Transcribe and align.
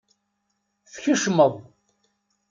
Tkecmeḍ. 0.93 1.53